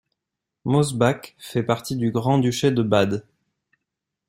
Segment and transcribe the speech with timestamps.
[0.65, 3.23] Mosbach fit partie du Grand Duché de Bade.